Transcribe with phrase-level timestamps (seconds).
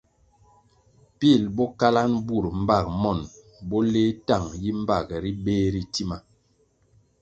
[1.19, 3.23] Pil bo kalanʼ bur mbag monʼ,
[3.67, 6.17] bo leh tang yi mbag ri beh ri tima.